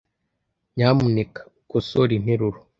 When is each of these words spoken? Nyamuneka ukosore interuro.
Nyamuneka 0.75 1.41
ukosore 1.61 2.11
interuro. 2.17 2.59